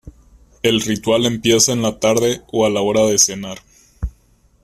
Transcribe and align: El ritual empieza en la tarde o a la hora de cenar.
El 0.63 0.81
ritual 0.81 1.27
empieza 1.27 1.73
en 1.73 1.83
la 1.83 1.99
tarde 1.99 2.41
o 2.51 2.65
a 2.65 2.71
la 2.71 2.81
hora 2.81 3.03
de 3.05 3.19
cenar. 3.19 3.59